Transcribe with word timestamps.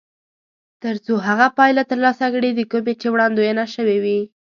تر 0.83 0.95
څو 1.05 1.13
هغه 1.27 1.47
پایله 1.57 1.83
ترلاسه 1.91 2.25
کړي 2.33 2.49
د 2.53 2.61
کومې 2.71 2.93
چې 3.01 3.07
وړاندوينه 3.13 3.63
شوې 3.75 3.97
وي. 4.03 4.19